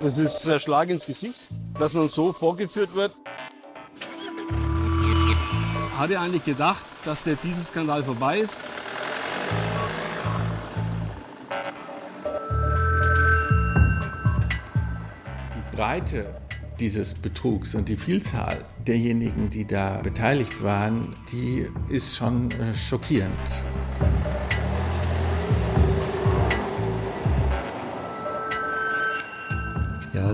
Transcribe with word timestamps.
Das 0.00 0.18
ist 0.18 0.46
ein 0.46 0.60
Schlag 0.60 0.90
ins 0.90 1.06
Gesicht, 1.06 1.48
dass 1.78 1.94
man 1.94 2.06
so 2.06 2.32
vorgeführt 2.32 2.94
wird. 2.94 3.12
Hat 5.96 6.10
er 6.10 6.20
eigentlich 6.20 6.44
gedacht, 6.44 6.84
dass 7.04 7.22
der 7.22 7.36
Dieselskandal 7.36 8.04
vorbei 8.04 8.40
ist? 8.40 8.64
Die 15.54 15.76
Breite 15.76 16.36
dieses 16.78 17.14
Betrugs 17.14 17.74
und 17.74 17.88
die 17.88 17.96
Vielzahl 17.96 18.58
derjenigen, 18.86 19.48
die 19.48 19.66
da 19.66 19.98
beteiligt 20.02 20.62
waren, 20.62 21.16
die 21.32 21.66
ist 21.88 22.14
schon 22.14 22.50
äh, 22.50 22.74
schockierend. 22.74 23.32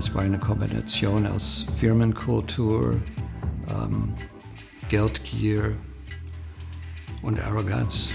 Es 0.03 0.13
war 0.13 0.23
eine 0.23 0.37
Kombination 0.37 1.25
aus 1.25 1.65
Firmenkultur, 1.77 3.01
ähm, 3.69 4.13
Geldgier 4.89 5.77
und 7.21 7.39
Arroganz. 7.39 8.09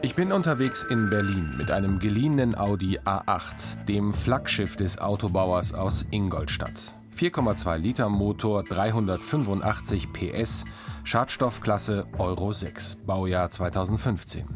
Ich 0.00 0.14
bin 0.14 0.32
unterwegs 0.32 0.82
in 0.84 1.10
Berlin 1.10 1.54
mit 1.58 1.70
einem 1.70 1.98
geliehenen 1.98 2.56
Audi 2.56 3.00
A8, 3.00 3.84
dem 3.84 4.14
Flaggschiff 4.14 4.76
des 4.76 4.98
Autobauers 4.98 5.74
aus 5.74 6.06
Ingolstadt. 6.10 6.94
4,2 7.14 7.76
Liter 7.76 8.08
Motor, 8.08 8.64
385 8.64 10.10
PS, 10.14 10.64
Schadstoffklasse 11.04 12.06
Euro 12.16 12.52
6, 12.52 12.96
Baujahr 13.06 13.50
2015. 13.50 14.46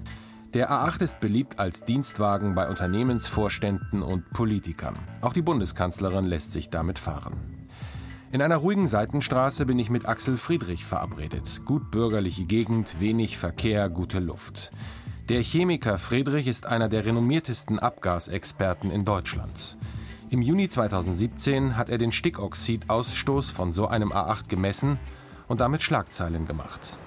Der 0.53 0.69
A8 0.69 1.03
ist 1.03 1.21
beliebt 1.21 1.61
als 1.61 1.85
Dienstwagen 1.85 2.57
bei 2.57 2.69
Unternehmensvorständen 2.69 4.03
und 4.03 4.31
Politikern. 4.31 4.99
Auch 5.21 5.33
die 5.33 5.43
Bundeskanzlerin 5.43 6.25
lässt 6.27 6.53
sich 6.53 6.71
damit 6.71 6.99
fahren. 6.99 7.69
In 8.33 8.43
einer 8.43 8.57
ruhigen 8.57 8.89
Seitenstraße 8.89 9.65
bin 9.65 9.79
ich 9.79 9.91
mit 9.91 10.09
Axel 10.09 10.37
Friedrich 10.37 10.85
verabredet. 10.85 11.63
Gut 11.65 11.93
bürgerliche 11.93 12.47
Gegend, 12.47 12.99
wenig 12.99 13.39
Verkehr, 13.39 13.89
gute 13.89 14.19
Luft. 14.19 14.73
Der 15.29 15.41
Chemiker 15.41 15.99
Friedrich 15.99 16.49
ist 16.49 16.67
einer 16.67 16.89
der 16.89 17.05
renommiertesten 17.05 17.79
Abgasexperten 17.79 18.91
in 18.91 19.05
Deutschland. 19.05 19.79
Im 20.31 20.43
Juni 20.43 20.69
2017 20.69 21.77
hat 21.77 21.89
er 21.89 21.99
den 21.99 22.11
Stickoxidausstoß 22.11 23.53
von 23.53 23.73
so 23.73 23.87
einem 23.87 24.11
A8 24.11 24.49
gemessen 24.49 24.99
und 25.47 25.61
damit 25.61 25.83
Schlagzeilen 25.83 26.47
gemacht. 26.47 26.99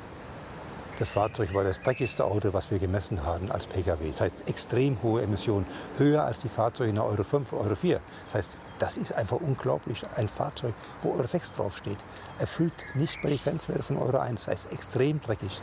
Das 1.03 1.09
Fahrzeug 1.09 1.53
war 1.53 1.65
das 1.65 1.81
dreckigste 1.81 2.23
Auto, 2.23 2.53
was 2.53 2.71
wir 2.71 2.79
gemessen 2.79 3.25
haben 3.25 3.51
als 3.51 3.67
Pkw. 3.67 4.07
Das 4.07 4.21
heißt, 4.21 4.47
extrem 4.47 5.03
hohe 5.03 5.21
Emissionen, 5.21 5.65
höher 5.97 6.23
als 6.23 6.39
die 6.39 6.47
Fahrzeuge 6.47 6.91
in 6.91 6.95
der 6.95 7.03
Euro 7.03 7.25
5, 7.25 7.51
Euro 7.51 7.75
4. 7.75 7.99
Das 8.23 8.35
heißt, 8.35 8.57
das 8.79 8.95
ist 8.95 9.11
einfach 9.11 9.41
unglaublich. 9.41 10.01
Ein 10.15 10.29
Fahrzeug, 10.29 10.73
wo 11.01 11.11
Euro 11.11 11.25
6 11.25 11.51
draufsteht, 11.51 11.97
erfüllt 12.39 12.71
nicht 12.95 13.21
mal 13.21 13.33
die 13.33 13.37
Grenzwerte 13.37 13.83
von 13.83 13.97
Euro 13.97 14.17
1. 14.17 14.45
Das 14.45 14.47
heißt, 14.47 14.71
extrem 14.71 15.19
dreckig. 15.19 15.61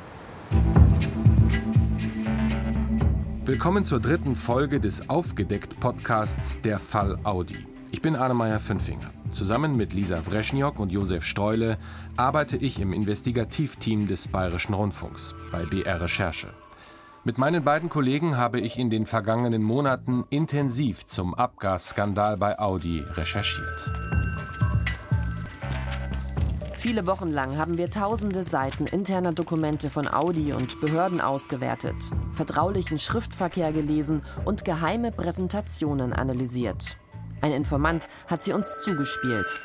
Willkommen 3.47 3.87
zur 3.87 4.01
dritten 4.01 4.37
Folge 4.37 4.79
des 4.79 5.09
Aufgedeckt-Podcasts 5.09 6.61
Der 6.61 6.79
Fall 6.79 7.19
Audi. 7.25 7.67
Ich 7.93 8.03
bin 8.03 8.15
Arnemeyer 8.15 8.61
Fünfinger. 8.61 9.11
Zusammen 9.31 9.77
mit 9.77 9.93
Lisa 9.93 10.25
Wreschniok 10.25 10.79
und 10.79 10.93
Josef 10.93 11.25
Streule 11.25 11.77
arbeite 12.17 12.57
ich 12.57 12.79
im 12.79 12.93
Investigativteam 12.93 14.07
des 14.07 14.29
Bayerischen 14.29 14.75
Rundfunks 14.75 15.35
bei 15.51 15.65
BR 15.65 16.01
Recherche. 16.01 16.49
Mit 17.25 17.37
meinen 17.37 17.65
beiden 17.65 17.89
Kollegen 17.89 18.37
habe 18.37 18.61
ich 18.61 18.79
in 18.79 18.91
den 18.91 19.07
vergangenen 19.07 19.63
Monaten 19.63 20.25
intensiv 20.31 21.05
zum 21.05 21.35
Abgasskandal 21.35 22.37
bei 22.37 22.59
Audi 22.59 23.01
recherchiert. 23.01 23.93
Viele 26.75 27.07
Wochen 27.07 27.31
lang 27.31 27.59
haben 27.59 27.77
wir 27.77 27.91
tausende 27.91 28.45
Seiten 28.45 28.87
interner 28.87 29.33
Dokumente 29.33 29.91
von 29.91 30.09
Audi 30.09 30.53
und 30.53 30.81
Behörden 30.81 31.21
ausgewertet, 31.21 32.11
vertraulichen 32.33 32.99
Schriftverkehr 32.99 33.73
gelesen 33.73 34.23
und 34.45 34.65
geheime 34.65 35.13
Präsentationen 35.13 36.15
analysiert. 36.15 36.97
Ein 37.41 37.53
Informant 37.53 38.09
hat 38.27 38.43
sie 38.43 38.53
uns 38.53 38.81
zugespielt. 38.83 39.61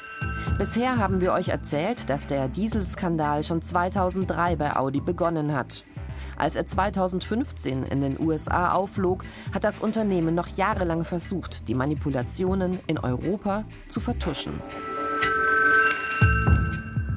Bisher 0.58 0.98
haben 0.98 1.20
wir 1.20 1.34
euch 1.34 1.50
erzählt, 1.50 2.10
dass 2.10 2.26
der 2.26 2.48
Dieselskandal 2.48 3.44
schon 3.44 3.62
2003 3.62 4.56
bei 4.56 4.76
Audi 4.76 5.02
begonnen 5.02 5.54
hat. 5.54 5.84
Als 6.38 6.56
er 6.56 6.66
2015 6.66 7.84
in 7.84 8.00
den 8.00 8.20
USA 8.20 8.72
aufflog, 8.72 9.26
hat 9.54 9.66
das 9.66 9.82
Unternehmen 9.82 10.34
noch 10.34 10.48
jahrelang 10.48 11.04
versucht, 11.04 11.68
die 11.68 11.76
Manipulationen 11.76 12.80
in 12.88 12.98
Europa 12.98 13.66
zu 13.90 14.00
vertuschen. 14.00 14.54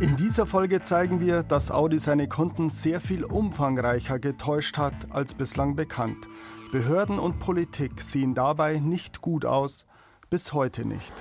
In 0.00 0.14
dieser 0.16 0.46
Folge 0.46 0.80
zeigen 0.80 1.20
wir, 1.20 1.42
dass 1.42 1.70
Audi 1.70 1.98
seine 1.98 2.28
Kunden 2.28 2.70
sehr 2.70 3.00
viel 3.00 3.24
umfangreicher 3.24 4.18
getäuscht 4.18 4.78
hat 4.78 4.94
als 5.10 5.34
bislang 5.34 5.74
bekannt. 5.74 6.28
Behörden 6.70 7.18
und 7.18 7.38
Politik 7.38 8.00
sehen 8.00 8.34
dabei 8.34 8.78
nicht 8.78 9.22
gut 9.22 9.44
aus 9.44 9.86
bis 10.30 10.52
heute 10.52 10.84
nicht. 10.84 11.12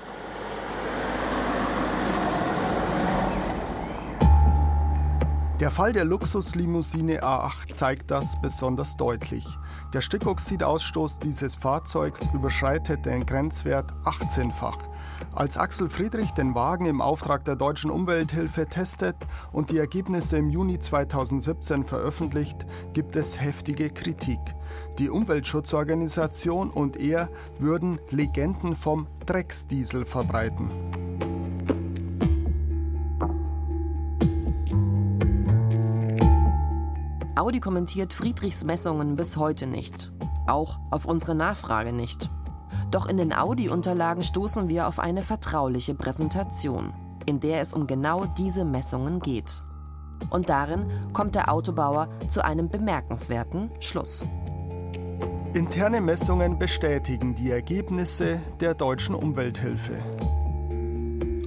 Der 5.60 5.72
Fall 5.72 5.92
der 5.92 6.06
Luxuslimousine 6.06 7.24
A8 7.24 7.74
zeigt 7.74 8.12
das 8.12 8.40
besonders 8.40 8.96
deutlich. 8.96 9.44
Der 9.92 10.02
Stickoxidausstoß 10.02 11.18
dieses 11.18 11.56
Fahrzeugs 11.56 12.28
überschreitet 12.32 13.06
den 13.06 13.26
Grenzwert 13.26 13.92
18-fach. 14.04 14.78
Als 15.34 15.58
Axel 15.58 15.90
Friedrich 15.90 16.32
den 16.32 16.56
Wagen 16.56 16.86
im 16.86 17.02
Auftrag 17.02 17.46
der 17.46 17.56
deutschen 17.56 17.92
Umwelthilfe 17.92 18.66
testet 18.68 19.16
und 19.52 19.72
die 19.72 19.78
Ergebnisse 19.78 20.38
im 20.38 20.50
Juni 20.50 20.80
2017 20.80 21.84
veröffentlicht, 21.84 22.66
gibt 22.94 23.16
es 23.16 23.40
heftige 23.40 23.90
Kritik. 23.90 24.40
Die 25.00 25.10
Umweltschutzorganisation 25.10 26.70
und 26.72 26.98
er 26.98 27.30
würden 27.60 28.00
Legenden 28.10 28.76
vom 28.76 29.08
Drecksdiesel 29.26 30.06
verbreiten. 30.06 30.72
Audi 37.36 37.60
kommentiert 37.60 38.14
Friedrichs 38.14 38.66
Messungen 38.66 39.16
bis 39.16 39.38
heute 39.38 39.68
nicht. 39.68 40.12
Auch 40.48 40.80
auf 40.90 41.06
unsere 41.06 41.36
Nachfrage 41.36 41.94
nicht. 41.94 42.30
Doch 42.92 43.06
in 43.08 43.18
den 43.18 43.34
Audi-Unterlagen 43.34 44.24
stoßen 44.24 44.68
wir 44.70 44.88
auf 44.88 45.00
eine 45.00 45.24
vertrauliche 45.24 45.94
Präsentation, 45.94 46.94
in 47.26 47.40
der 47.40 47.62
es 47.62 47.74
um 47.74 47.88
genau 47.88 48.26
diese 48.26 48.66
Messungen 48.66 49.20
geht. 49.20 49.64
Und 50.30 50.50
darin 50.50 50.88
kommt 51.14 51.36
der 51.36 51.52
Autobauer 51.52 52.10
zu 52.28 52.44
einem 52.44 52.70
bemerkenswerten 52.70 53.70
Schluss. 53.80 54.26
Interne 55.54 56.02
Messungen 56.02 56.60
bestätigen 56.60 57.34
die 57.34 57.50
Ergebnisse 57.50 58.42
der 58.60 58.74
deutschen 58.74 59.16
Umwelthilfe. 59.16 59.94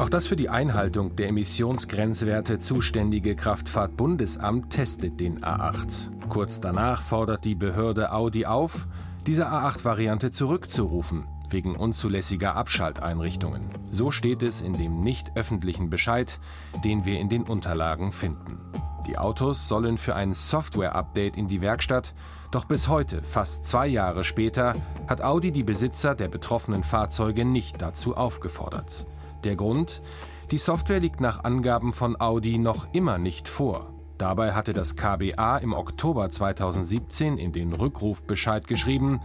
Auch 0.00 0.08
das 0.08 0.26
für 0.26 0.36
die 0.36 0.48
Einhaltung 0.48 1.14
der 1.14 1.28
Emissionsgrenzwerte 1.28 2.58
zuständige 2.58 3.36
Kraftfahrtbundesamt 3.36 4.70
testet 4.70 5.20
den 5.20 5.44
A8. 5.44 6.10
Kurz 6.30 6.58
danach 6.58 7.02
fordert 7.02 7.44
die 7.44 7.54
Behörde 7.54 8.10
Audi 8.10 8.46
auf, 8.46 8.88
diese 9.26 9.50
A8-Variante 9.50 10.30
zurückzurufen, 10.30 11.26
wegen 11.48 11.76
unzulässiger 11.76 12.56
Abschalteinrichtungen. 12.56 13.70
So 13.90 14.10
steht 14.10 14.42
es 14.42 14.60
in 14.60 14.78
dem 14.78 15.02
nicht 15.02 15.36
öffentlichen 15.36 15.90
Bescheid, 15.90 16.38
den 16.84 17.04
wir 17.04 17.20
in 17.20 17.28
den 17.28 17.42
Unterlagen 17.42 18.12
finden. 18.12 18.58
Die 19.06 19.18
Autos 19.18 19.66
sollen 19.68 19.98
für 19.98 20.14
ein 20.14 20.32
Software-Update 20.32 21.36
in 21.36 21.48
die 21.48 21.60
Werkstatt, 21.60 22.14
doch 22.50 22.64
bis 22.64 22.88
heute, 22.88 23.22
fast 23.22 23.64
zwei 23.64 23.86
Jahre 23.86 24.24
später, 24.24 24.74
hat 25.08 25.22
Audi 25.22 25.52
die 25.52 25.62
Besitzer 25.62 26.14
der 26.14 26.28
betroffenen 26.28 26.82
Fahrzeuge 26.82 27.44
nicht 27.44 27.80
dazu 27.80 28.16
aufgefordert. 28.16 29.06
Der 29.44 29.56
Grund? 29.56 30.02
Die 30.50 30.58
Software 30.58 31.00
liegt 31.00 31.20
nach 31.20 31.44
Angaben 31.44 31.92
von 31.92 32.20
Audi 32.20 32.58
noch 32.58 32.92
immer 32.92 33.18
nicht 33.18 33.48
vor. 33.48 33.94
Dabei 34.20 34.52
hatte 34.52 34.74
das 34.74 34.96
KBA 34.96 35.56
im 35.62 35.72
Oktober 35.72 36.30
2017 36.30 37.38
in 37.38 37.52
den 37.52 37.72
Rückrufbescheid 37.72 38.66
geschrieben, 38.66 39.18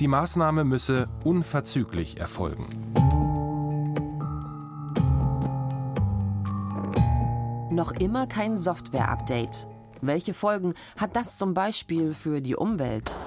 die 0.00 0.08
Maßnahme 0.08 0.64
müsse 0.64 1.08
unverzüglich 1.22 2.18
erfolgen. 2.18 2.66
Noch 7.70 7.92
immer 7.92 8.26
kein 8.26 8.56
Software-Update. 8.56 9.68
Welche 10.00 10.34
Folgen 10.34 10.74
hat 10.98 11.14
das 11.14 11.38
zum 11.38 11.54
Beispiel 11.54 12.12
für 12.12 12.40
die 12.40 12.56
Umwelt? 12.56 13.20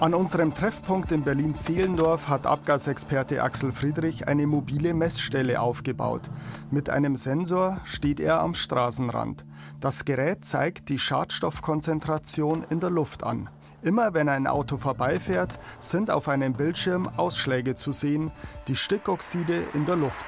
An 0.00 0.14
unserem 0.14 0.54
Treffpunkt 0.54 1.12
in 1.12 1.24
Berlin-Zehlendorf 1.24 2.26
hat 2.26 2.46
Abgasexperte 2.46 3.42
Axel 3.42 3.70
Friedrich 3.70 4.26
eine 4.26 4.46
mobile 4.46 4.94
Messstelle 4.94 5.60
aufgebaut. 5.60 6.22
Mit 6.70 6.88
einem 6.88 7.16
Sensor 7.16 7.82
steht 7.84 8.18
er 8.18 8.40
am 8.40 8.54
Straßenrand. 8.54 9.44
Das 9.78 10.06
Gerät 10.06 10.42
zeigt 10.42 10.88
die 10.88 10.98
Schadstoffkonzentration 10.98 12.64
in 12.70 12.80
der 12.80 12.88
Luft 12.88 13.24
an. 13.24 13.50
Immer 13.82 14.14
wenn 14.14 14.30
ein 14.30 14.46
Auto 14.46 14.78
vorbeifährt, 14.78 15.58
sind 15.80 16.10
auf 16.10 16.28
einem 16.28 16.54
Bildschirm 16.54 17.06
Ausschläge 17.18 17.74
zu 17.74 17.92
sehen, 17.92 18.30
die 18.68 18.76
Stickoxide 18.76 19.64
in 19.74 19.84
der 19.84 19.96
Luft. 19.96 20.24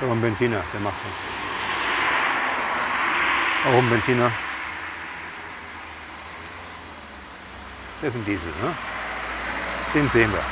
So 0.00 0.10
ein 0.10 0.20
Benziner, 0.20 0.62
der 0.72 0.80
macht 0.80 0.98
nichts. 1.04 1.20
Auch 3.68 3.78
ein 3.78 3.88
Benziner. 3.88 4.32
Das 8.00 8.14
ist 8.14 8.20
ein 8.20 8.24
Diesel, 8.24 8.48
ne? 8.62 8.74
Den 9.94 10.08
sehen 10.08 10.32
wir. 10.32 10.42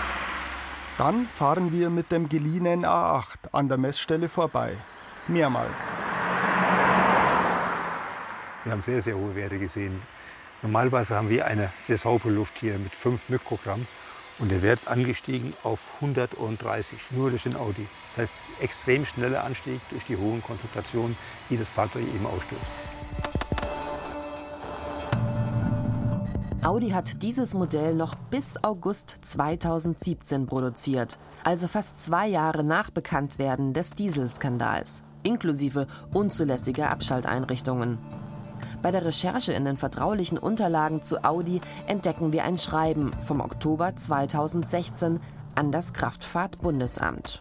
Dann 0.98 1.26
fahren 1.32 1.72
wir 1.72 1.88
mit 1.88 2.12
dem 2.12 2.28
geliehenen 2.28 2.84
A8 2.84 3.52
an 3.52 3.68
der 3.68 3.78
Messstelle 3.78 4.28
vorbei. 4.28 4.76
Mehrmals. 5.28 5.88
Wir 8.64 8.72
haben 8.72 8.82
sehr, 8.82 9.00
sehr 9.00 9.16
hohe 9.16 9.34
Werte 9.34 9.58
gesehen. 9.58 10.02
Normalerweise 10.60 11.14
haben 11.14 11.30
wir 11.30 11.46
eine 11.46 11.72
sehr 11.80 11.96
saubere 11.96 12.30
Luft 12.30 12.58
hier 12.58 12.78
mit 12.78 12.94
5 12.94 13.30
Mikrogramm 13.30 13.86
und 14.40 14.50
der 14.50 14.60
Wert 14.60 14.80
ist 14.80 14.88
angestiegen 14.88 15.54
auf 15.62 15.94
130, 16.02 16.98
nur 17.12 17.30
durch 17.30 17.44
den 17.44 17.56
Audi. 17.56 17.86
Das 18.10 18.24
heißt, 18.30 18.42
extrem 18.60 19.06
schneller 19.06 19.44
Anstieg 19.44 19.80
durch 19.88 20.04
die 20.04 20.16
hohen 20.16 20.42
Konzentrationen, 20.42 21.16
die 21.48 21.56
das 21.56 21.70
Fahrzeug 21.70 22.02
eben 22.02 22.26
ausstößt. 22.26 22.97
Audi 26.68 26.90
hat 26.90 27.22
dieses 27.22 27.54
Modell 27.54 27.94
noch 27.94 28.14
bis 28.14 28.62
August 28.62 29.16
2017 29.22 30.44
produziert, 30.44 31.18
also 31.42 31.66
fast 31.66 32.04
zwei 32.04 32.28
Jahre 32.28 32.62
nach 32.62 32.90
Bekanntwerden 32.90 33.72
des 33.72 33.92
Dieselskandals, 33.92 35.02
inklusive 35.22 35.86
unzulässiger 36.12 36.90
Abschalteinrichtungen. 36.90 37.96
Bei 38.82 38.90
der 38.90 39.06
Recherche 39.06 39.54
in 39.54 39.64
den 39.64 39.78
vertraulichen 39.78 40.36
Unterlagen 40.36 41.02
zu 41.02 41.24
Audi 41.24 41.62
entdecken 41.86 42.34
wir 42.34 42.44
ein 42.44 42.58
Schreiben 42.58 43.12
vom 43.22 43.40
Oktober 43.40 43.96
2016 43.96 45.20
an 45.54 45.72
das 45.72 45.94
Kraftfahrtbundesamt. 45.94 47.40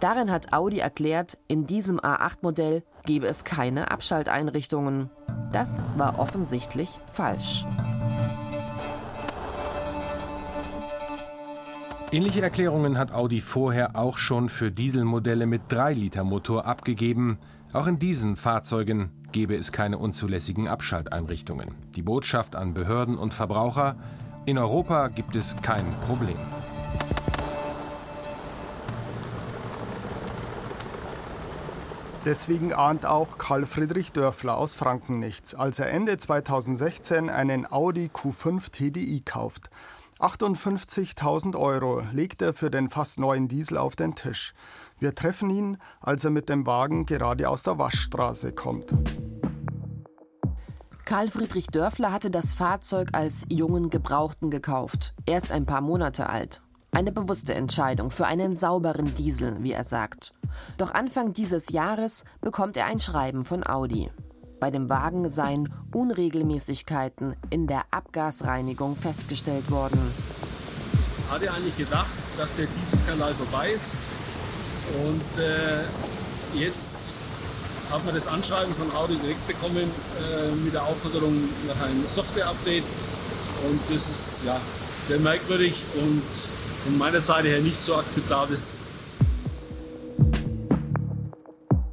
Darin 0.00 0.30
hat 0.30 0.54
Audi 0.54 0.78
erklärt, 0.78 1.36
in 1.48 1.66
diesem 1.66 2.00
A8-Modell 2.00 2.82
gebe 3.04 3.26
es 3.26 3.44
keine 3.44 3.90
Abschalteinrichtungen. 3.90 5.10
Das 5.52 5.84
war 5.96 6.18
offensichtlich 6.18 6.98
falsch. 7.12 7.64
Ähnliche 12.10 12.42
Erklärungen 12.42 12.96
hat 12.96 13.12
Audi 13.12 13.40
vorher 13.40 13.96
auch 13.96 14.18
schon 14.18 14.48
für 14.48 14.70
Dieselmodelle 14.70 15.46
mit 15.46 15.62
3-Liter-Motor 15.68 16.64
abgegeben. 16.64 17.38
Auch 17.72 17.88
in 17.88 17.98
diesen 17.98 18.36
Fahrzeugen 18.36 19.10
gebe 19.32 19.56
es 19.56 19.72
keine 19.72 19.98
unzulässigen 19.98 20.68
Abschalteinrichtungen. 20.68 21.74
Die 21.96 22.02
Botschaft 22.02 22.54
an 22.54 22.72
Behörden 22.72 23.18
und 23.18 23.34
Verbraucher, 23.34 23.96
in 24.46 24.58
Europa 24.58 25.08
gibt 25.08 25.34
es 25.34 25.56
kein 25.60 25.92
Problem. 26.02 26.38
Deswegen 32.24 32.72
ahnt 32.72 33.04
auch 33.04 33.36
Karl 33.36 33.66
Friedrich 33.66 34.12
Dörfler 34.12 34.56
aus 34.56 34.74
Franken 34.74 35.18
nichts, 35.18 35.54
als 35.54 35.78
er 35.78 35.90
Ende 35.90 36.16
2016 36.16 37.28
einen 37.28 37.70
Audi 37.70 38.10
Q5 38.12 38.70
TDI 38.70 39.20
kauft. 39.22 39.68
58.000 40.20 41.54
Euro 41.54 42.02
legt 42.12 42.40
er 42.40 42.54
für 42.54 42.70
den 42.70 42.88
fast 42.88 43.18
neuen 43.18 43.48
Diesel 43.48 43.76
auf 43.76 43.94
den 43.94 44.14
Tisch. 44.14 44.54
Wir 44.98 45.14
treffen 45.14 45.50
ihn, 45.50 45.76
als 46.00 46.24
er 46.24 46.30
mit 46.30 46.48
dem 46.48 46.66
Wagen 46.66 47.04
gerade 47.04 47.46
aus 47.46 47.62
der 47.62 47.78
Waschstraße 47.78 48.52
kommt. 48.52 48.94
Karl 51.04 51.28
Friedrich 51.28 51.66
Dörfler 51.66 52.10
hatte 52.10 52.30
das 52.30 52.54
Fahrzeug 52.54 53.10
als 53.12 53.44
jungen 53.50 53.90
Gebrauchten 53.90 54.48
gekauft, 54.48 55.14
erst 55.26 55.52
ein 55.52 55.66
paar 55.66 55.82
Monate 55.82 56.30
alt. 56.30 56.62
Eine 56.94 57.10
bewusste 57.10 57.54
Entscheidung 57.54 58.12
für 58.12 58.26
einen 58.26 58.54
sauberen 58.54 59.14
Diesel, 59.14 59.56
wie 59.64 59.72
er 59.72 59.82
sagt. 59.82 60.32
Doch 60.76 60.94
Anfang 60.94 61.32
dieses 61.32 61.70
Jahres 61.70 62.22
bekommt 62.40 62.76
er 62.76 62.86
ein 62.86 63.00
Schreiben 63.00 63.44
von 63.44 63.66
Audi. 63.66 64.12
Bei 64.60 64.70
dem 64.70 64.88
Wagen 64.88 65.28
seien 65.28 65.74
Unregelmäßigkeiten 65.92 67.34
in 67.50 67.66
der 67.66 67.82
Abgasreinigung 67.90 68.94
festgestellt 68.94 69.72
worden. 69.72 69.98
Hatte 71.28 71.52
eigentlich 71.52 71.76
gedacht, 71.76 72.16
dass 72.36 72.54
der 72.54 72.66
Dieselskandal 72.66 73.34
vorbei 73.34 73.72
ist. 73.72 73.96
Und 75.04 75.42
äh, 75.42 75.82
jetzt 76.56 77.14
hat 77.90 78.04
man 78.04 78.14
das 78.14 78.28
Anschreiben 78.28 78.72
von 78.72 78.94
Audi 78.94 79.16
direkt 79.16 79.44
bekommen 79.48 79.90
äh, 80.20 80.54
mit 80.64 80.72
der 80.72 80.84
Aufforderung 80.84 81.34
nach 81.66 81.86
einem 81.86 82.06
Software-Update. 82.06 82.84
Und 83.68 83.80
das 83.92 84.08
ist 84.08 84.44
ja 84.46 84.60
sehr 85.02 85.18
merkwürdig 85.18 85.82
und 85.96 86.22
von 86.84 86.98
meiner 86.98 87.20
Seite 87.20 87.48
her 87.48 87.60
nicht 87.60 87.80
so 87.80 87.96
akzeptabel. 87.96 88.58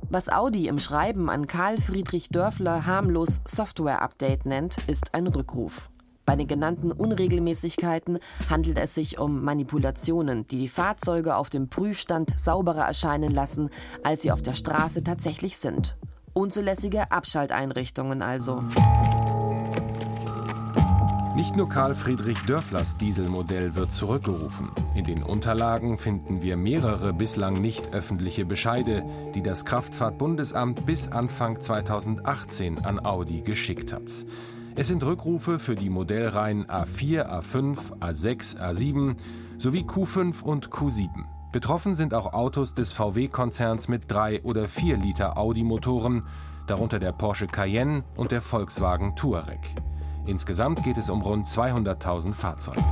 Was 0.10 0.28
Audi 0.28 0.68
im 0.68 0.78
Schreiben 0.78 1.30
an 1.30 1.48
Karl 1.48 1.80
Friedrich 1.80 2.28
Dörfler 2.30 2.86
harmlos 2.86 3.40
Software-Update 3.48 4.46
nennt, 4.46 4.78
ist 4.88 5.14
ein 5.16 5.28
Rückruf. 5.28 5.90
Bei 6.26 6.36
den 6.36 6.48
genannten 6.48 6.92
Unregelmäßigkeiten 6.92 8.20
handelt 8.50 8.78
es 8.78 8.94
sich 8.94 9.20
um 9.20 9.44
Manipulationen, 9.44 10.46
die 10.48 10.60
die 10.60 10.68
Fahrzeuge 10.68 11.38
auf 11.38 11.50
dem 11.50 11.70
Prüfstand 11.70 12.38
sauberer 12.38 12.86
erscheinen 12.86 13.32
lassen, 13.32 13.70
als 14.04 14.24
sie 14.24 14.32
auf 14.34 14.42
der 14.42 14.54
Straße 14.54 15.04
tatsächlich 15.04 15.58
sind. 15.58 15.96
Unzulässige 16.34 17.12
Abschalteinrichtungen 17.12 18.22
also. 18.22 18.64
Nicht 21.36 21.56
nur 21.56 21.70
Karl 21.70 21.96
Friedrich 21.96 22.40
Dörflers 22.40 22.98
Dieselmodell 22.98 23.74
wird 23.74 23.94
zurückgerufen. 23.94 24.70
In 24.96 25.06
den 25.06 25.24
Unterlagen 25.24 25.98
finden 25.98 26.42
wir 26.42 26.58
mehrere 26.58 27.14
bislang 27.14 27.54
nicht 27.54 27.94
öffentliche 27.94 28.44
Bescheide, 28.46 29.06
die 29.34 29.42
das 29.42 29.64
Kraftfahrtbundesamt 29.64 30.86
bis 30.86 31.08
Anfang 31.08 31.62
2018 31.62 32.84
an 32.84 33.00
Audi 33.06 33.42
geschickt 33.42 33.94
hat. 33.94 34.12
Es 34.76 34.90
sind 34.90 35.06
Rückrufe 35.06 35.60
für 35.60 35.76
die 35.76 35.90
Modellreihen 35.90 36.66
A4, 36.66 37.26
A5, 37.30 38.00
A6, 38.02 38.58
A7 38.58 39.16
sowie 39.58 39.84
Q5 39.84 40.44
und 40.44 40.70
Q7. 40.70 41.08
Betroffen 41.54 41.96
sind 41.96 42.14
auch 42.14 42.34
Autos 42.34 42.74
des 42.74 42.92
VW-Konzerns 42.92 43.88
mit 43.88 44.12
3 44.12 44.44
oder 44.44 44.68
4 44.68 44.98
Liter 44.98 45.38
Audi-Motoren, 45.38 46.24
darunter 46.68 47.00
der 47.00 47.14
Porsche 47.14 47.48
Cayenne 47.48 48.04
und 48.18 48.32
der 48.32 48.42
Volkswagen 48.42 49.16
Touareg. 49.16 49.60
Insgesamt 50.26 50.84
geht 50.84 50.98
es 50.98 51.10
um 51.10 51.22
rund 51.22 51.48
200.000 51.48 52.34
Fahrzeuge. 52.34 52.84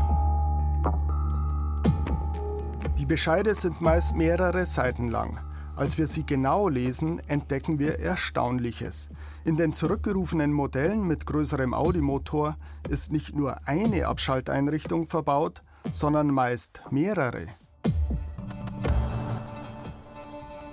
Die 2.98 3.06
Bescheide 3.06 3.54
sind 3.56 3.82
meist 3.82 4.16
mehrere 4.16 4.66
Seiten 4.66 5.10
lang. 5.10 5.40
Als 5.76 5.98
wir 5.98 6.08
sie 6.08 6.26
genau 6.26 6.68
lesen, 6.68 7.20
entdecken 7.30 7.80
wir 7.80 8.00
Erstaunliches. 8.00 9.10
In 9.46 9.56
den 9.56 9.72
zurückgerufenen 9.72 10.52
Modellen 10.52 11.08
mit 11.08 11.26
größerem 11.26 11.74
Audi-Motor 11.74 12.58
ist 12.90 13.14
nicht 13.14 13.34
nur 13.34 13.66
eine 13.66 14.08
Abschalteinrichtung 14.08 15.06
verbaut, 15.06 15.64
sondern 15.92 16.28
meist 16.28 16.82
mehrere. 16.90 17.46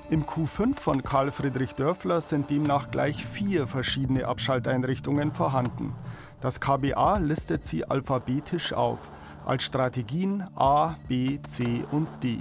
Im 0.08 0.25
Q5 0.25 0.78
von 0.78 1.02
Karl 1.02 1.32
Friedrich 1.32 1.75
Dörfler 1.75 2.20
sind 2.20 2.48
demnach 2.48 2.92
gleich 2.92 3.26
vier 3.26 3.66
verschiedene 3.66 4.26
Abschalteinrichtungen 4.26 5.32
vorhanden. 5.32 5.96
Das 6.40 6.60
KBA 6.60 7.18
listet 7.18 7.64
sie 7.64 7.84
alphabetisch 7.84 8.72
auf, 8.72 9.10
als 9.44 9.64
Strategien 9.64 10.44
A, 10.54 10.94
B, 11.08 11.40
C 11.42 11.82
und 11.90 12.06
D. 12.22 12.38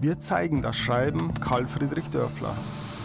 Wir 0.00 0.18
zeigen 0.18 0.60
das 0.60 0.76
Schreiben 0.76 1.38
Karl 1.38 1.68
Friedrich 1.68 2.10
Dörfler. 2.10 2.56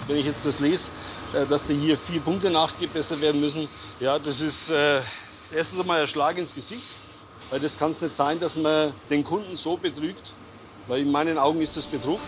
Wenn 0.07 0.17
ich 0.17 0.25
jetzt 0.25 0.43
das 0.47 0.59
lese, 0.59 0.89
äh, 1.35 1.45
dass 1.45 1.67
da 1.67 1.73
hier 1.73 1.95
vier 1.95 2.19
Punkte 2.19 2.50
nachgebessert 2.50 3.21
werden 3.21 3.39
müssen, 3.39 3.67
ja, 4.00 4.17
das 4.17 4.41
ist 4.41 4.71
äh, 4.71 5.01
erstens 5.55 5.79
einmal 5.79 6.01
ein 6.01 6.07
Schlag 6.07 6.39
ins 6.39 6.55
Gesicht, 6.55 6.95
weil 7.51 7.59
das 7.59 7.77
kann 7.77 7.91
es 7.91 8.01
nicht 8.01 8.15
sein, 8.15 8.39
dass 8.39 8.57
man 8.57 8.91
den 9.12 9.23
Kunden 9.23 9.55
so 9.55 9.77
betrügt, 9.77 10.33
weil 10.88 11.01
in 11.01 11.12
meinen 11.12 11.38
Augen 11.38 11.62
ist 11.62 11.77
das 11.77 11.85
Betrug. 11.85 12.19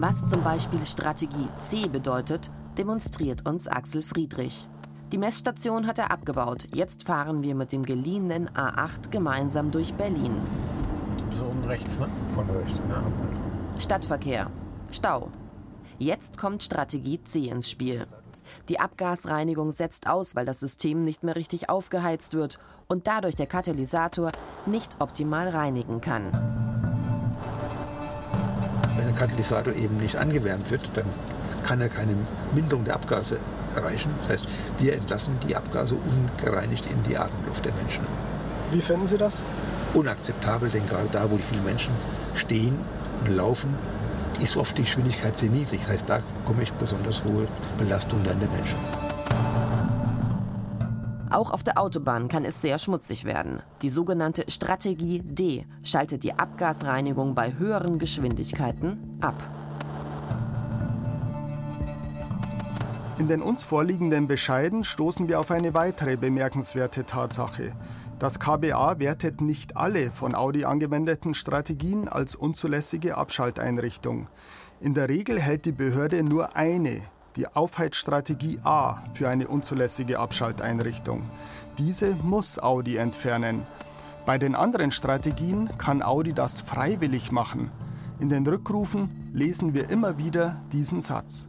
Was 0.00 0.28
zum 0.28 0.44
Beispiel 0.44 0.86
Strategie 0.86 1.48
C 1.58 1.88
bedeutet, 1.88 2.52
demonstriert 2.76 3.44
uns 3.48 3.66
Axel 3.66 4.00
Friedrich. 4.00 4.68
Die 5.10 5.18
Messstation 5.18 5.88
hat 5.88 5.98
er 5.98 6.12
abgebaut. 6.12 6.68
Jetzt 6.72 7.02
fahren 7.02 7.42
wir 7.42 7.56
mit 7.56 7.72
dem 7.72 7.84
geliehenen 7.84 8.48
A8 8.50 9.10
gemeinsam 9.10 9.72
durch 9.72 9.94
Berlin. 9.94 10.36
So 11.32 11.46
unten 11.46 11.64
rechts, 11.64 11.98
ne? 11.98 12.08
Von 12.36 12.48
rechts, 12.48 12.80
ja. 12.88 13.02
Stadtverkehr. 13.80 14.52
Stau. 14.92 15.32
Jetzt 15.98 16.38
kommt 16.38 16.62
Strategie 16.62 17.20
C 17.24 17.48
ins 17.48 17.68
Spiel. 17.68 18.06
Die 18.68 18.78
Abgasreinigung 18.78 19.72
setzt 19.72 20.06
aus, 20.08 20.36
weil 20.36 20.46
das 20.46 20.60
System 20.60 21.02
nicht 21.02 21.24
mehr 21.24 21.34
richtig 21.34 21.70
aufgeheizt 21.70 22.34
wird 22.34 22.60
und 22.86 23.08
dadurch 23.08 23.34
der 23.34 23.48
Katalysator 23.48 24.30
nicht 24.64 25.00
optimal 25.00 25.48
reinigen 25.48 26.00
kann. 26.00 26.67
Wenn 29.18 29.26
der 29.26 29.36
Katalysator 29.36 29.74
eben 29.74 29.96
nicht 29.96 30.16
angewärmt 30.16 30.70
wird, 30.70 30.90
dann 30.94 31.06
kann 31.64 31.80
er 31.80 31.88
keine 31.88 32.14
Minderung 32.54 32.84
der 32.84 32.94
Abgase 32.94 33.38
erreichen. 33.74 34.10
Das 34.22 34.30
heißt, 34.30 34.46
wir 34.78 34.92
entlassen 34.92 35.34
die 35.46 35.56
Abgase 35.56 35.96
ungereinigt 35.96 36.84
in 36.88 37.02
die 37.02 37.16
Atemluft 37.16 37.64
der 37.64 37.72
Menschen. 37.72 38.04
Wie 38.70 38.80
finden 38.80 39.08
Sie 39.08 39.18
das? 39.18 39.42
Unakzeptabel, 39.94 40.70
denn 40.70 40.86
gerade 40.86 41.08
da, 41.10 41.28
wo 41.28 41.36
die 41.36 41.42
vielen 41.42 41.64
Menschen 41.64 41.92
stehen 42.34 42.78
und 43.24 43.34
laufen, 43.34 43.74
ist 44.40 44.56
oft 44.56 44.78
die 44.78 44.82
Geschwindigkeit 44.82 45.36
sehr 45.36 45.50
niedrig. 45.50 45.80
Das 45.80 45.90
heißt, 45.90 46.08
da 46.08 46.20
komme 46.44 46.62
ich 46.62 46.72
besonders 46.74 47.24
hohe 47.24 47.48
Belastung 47.76 48.20
dann 48.24 48.38
der 48.38 48.48
Menschen. 48.50 48.76
Auch 51.30 51.52
auf 51.52 51.62
der 51.62 51.78
Autobahn 51.78 52.28
kann 52.28 52.44
es 52.44 52.62
sehr 52.62 52.78
schmutzig 52.78 53.24
werden. 53.24 53.62
Die 53.82 53.90
sogenannte 53.90 54.44
Strategie 54.48 55.20
D 55.20 55.66
schaltet 55.82 56.24
die 56.24 56.32
Abgasreinigung 56.32 57.34
bei 57.34 57.52
höheren 57.52 57.98
Geschwindigkeiten 57.98 59.18
ab. 59.20 59.42
In 63.18 63.26
den 63.26 63.42
uns 63.42 63.62
vorliegenden 63.62 64.28
Bescheiden 64.28 64.84
stoßen 64.84 65.28
wir 65.28 65.40
auf 65.40 65.50
eine 65.50 65.74
weitere 65.74 66.16
bemerkenswerte 66.16 67.04
Tatsache. 67.04 67.72
Das 68.18 68.38
KBA 68.38 68.98
wertet 69.00 69.40
nicht 69.40 69.76
alle 69.76 70.12
von 70.12 70.34
Audi 70.34 70.64
angewendeten 70.64 71.34
Strategien 71.34 72.08
als 72.08 72.34
unzulässige 72.36 73.16
Abschalteinrichtung. 73.16 74.28
In 74.80 74.94
der 74.94 75.08
Regel 75.08 75.40
hält 75.40 75.66
die 75.66 75.72
Behörde 75.72 76.22
nur 76.22 76.56
eine, 76.56 77.02
die 77.38 77.46
Aufheizstrategie 77.46 78.58
A, 78.64 79.04
für 79.14 79.28
eine 79.28 79.46
unzulässige 79.46 80.18
Abschalteinrichtung. 80.18 81.22
Diese 81.78 82.16
muss 82.16 82.58
Audi 82.58 82.96
entfernen. 82.96 83.64
Bei 84.26 84.38
den 84.38 84.56
anderen 84.56 84.90
Strategien 84.90 85.70
kann 85.78 86.02
Audi 86.02 86.34
das 86.34 86.60
freiwillig 86.60 87.30
machen. 87.30 87.70
In 88.18 88.28
den 88.28 88.44
Rückrufen 88.44 89.30
lesen 89.32 89.72
wir 89.72 89.88
immer 89.88 90.18
wieder 90.18 90.60
diesen 90.72 91.00
Satz. 91.00 91.48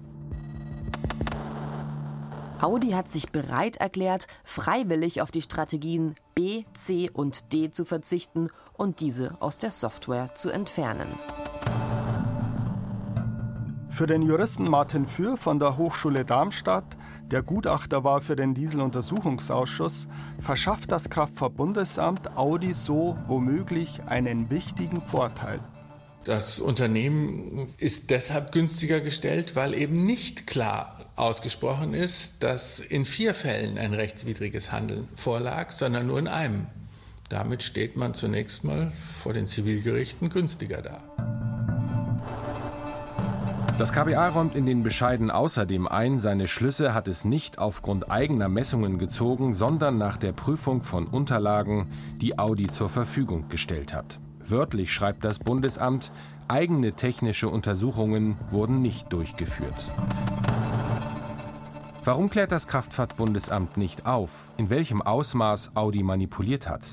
Audi 2.62 2.92
hat 2.92 3.10
sich 3.10 3.32
bereit 3.32 3.78
erklärt, 3.78 4.28
freiwillig 4.44 5.24
auf 5.24 5.32
die 5.32 5.42
Strategien 5.42 6.14
B, 6.36 6.66
C 6.74 7.10
und 7.10 7.52
D 7.52 7.72
zu 7.72 7.84
verzichten 7.84 8.50
und 8.74 9.00
diese 9.00 9.42
aus 9.42 9.58
der 9.58 9.72
Software 9.72 10.36
zu 10.36 10.52
entfernen. 10.52 11.08
Für 14.00 14.08
den 14.08 14.22
Juristen 14.22 14.64
Martin 14.64 15.06
Für 15.06 15.36
von 15.36 15.60
der 15.60 15.76
Hochschule 15.76 16.24
Darmstadt, 16.24 16.98
der 17.26 17.44
Gutachter 17.44 18.06
war 18.06 18.22
für 18.22 18.38
den 18.38 18.54
Dieseluntersuchungsausschuss, 18.54 20.08
verschafft 20.40 20.94
das 20.94 21.10
Kraftfahrtbundesamt 21.10 22.38
Audi 22.38 22.72
so 22.72 23.18
womöglich 23.28 24.02
einen 24.06 24.50
wichtigen 24.50 25.02
Vorteil. 25.02 25.60
Das 26.24 26.62
Unternehmen 26.62 27.68
ist 27.78 28.10
deshalb 28.10 28.54
günstiger 28.54 29.02
gestellt, 29.02 29.58
weil 29.58 29.74
eben 29.74 30.06
nicht 30.06 30.48
klar 30.48 30.96
ausgesprochen 31.18 31.94
ist, 31.94 32.42
dass 32.42 32.80
in 32.80 33.04
vier 33.04 33.34
Fällen 33.34 33.78
ein 33.78 33.94
rechtswidriges 33.94 34.72
Handeln 34.72 35.10
vorlag, 35.18 35.72
sondern 35.72 36.08
nur 36.08 36.20
in 36.20 36.30
einem. 36.30 36.68
Damit 37.28 37.64
steht 37.64 37.98
man 37.98 38.14
zunächst 38.14 38.64
mal 38.64 38.94
vor 39.22 39.34
den 39.34 39.46
Zivilgerichten 39.46 40.30
günstiger 40.30 40.82
da. 40.82 41.09
Das 43.80 43.94
KBA 43.94 44.28
räumt 44.28 44.56
in 44.56 44.66
den 44.66 44.84
Bescheiden 44.84 45.32
außerdem 45.32 45.88
ein, 45.88 46.20
seine 46.20 46.48
Schlüsse 46.48 46.94
hat 46.94 47.08
es 47.08 47.24
nicht 47.24 47.60
aufgrund 47.60 48.12
eigener 48.12 48.50
Messungen 48.50 48.98
gezogen, 48.98 49.54
sondern 49.54 49.98
nach 49.98 50.18
der 50.18 50.34
Prüfung 50.34 50.84
von 50.84 51.08
Unterlagen, 51.08 51.88
die 52.18 52.38
Audi 52.38 52.68
zur 52.68 52.90
Verfügung 52.90 53.48
gestellt 53.48 53.94
hat. 53.94 54.20
Wörtlich 54.44 54.92
schreibt 54.92 55.24
das 55.24 55.40
Bundesamt, 55.40 56.12
eigene 56.50 56.92
technische 56.92 57.48
Untersuchungen 57.48 58.36
wurden 58.50 58.82
nicht 58.82 59.14
durchgeführt. 59.14 59.94
Warum 62.04 62.30
klärt 62.30 62.52
das 62.52 62.68
Kraftfahrtbundesamt 62.68 63.78
nicht 63.78 64.06
auf, 64.06 64.50
in 64.58 64.70
welchem 64.70 65.02
Ausmaß 65.02 65.78
Audi 65.78 66.04
manipuliert 66.04 66.68
hat? 66.68 66.84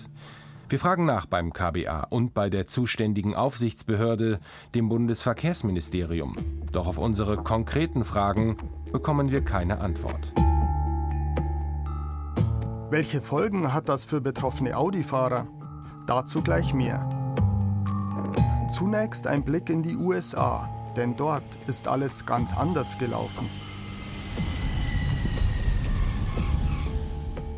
Wir 0.68 0.80
fragen 0.80 1.04
nach 1.04 1.26
beim 1.26 1.52
KBA 1.52 2.08
und 2.11 2.35
bei 2.35 2.50
der 2.50 2.66
zuständigen 2.66 3.37
Aufsichtsbehörde, 3.37 4.40
dem 4.75 4.88
Bundesverkehrsministerium. 4.88 6.37
Doch 6.73 6.88
auf 6.88 6.99
unsere 6.99 7.37
konkreten 7.37 8.04
Fragen 8.04 8.56
bekommen 8.90 9.30
wir 9.30 9.44
keine 9.44 9.80
Antwort. 9.80 10.32
Welche 12.90 13.23
Folgen 13.23 13.73
hat 13.73 13.88
das 13.88 14.04
für 14.04 14.20
betroffene 14.20 14.76
Audi-Fahrer? 14.76 15.46
Dazu 16.08 16.42
gleich 16.42 16.75
mehr. 16.75 17.08
Zunächst 18.68 19.28
ein 19.28 19.44
Blick 19.44 19.70
in 19.70 19.85
die 19.85 19.96
USA, 19.96 20.68
denn 20.96 21.16
dort 21.16 21.44
ist 21.68 21.87
alles 21.87 22.26
ganz 22.26 22.56
anders 22.56 22.99
gelaufen. 22.99 23.49